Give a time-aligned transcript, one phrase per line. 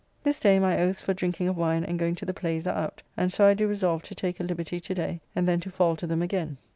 [0.23, 3.31] This day my oaths for drinking of wine and going to plays are out, and
[3.31, 6.07] so I do resolve to take a liberty to day, and then to fall to
[6.07, 6.57] them again.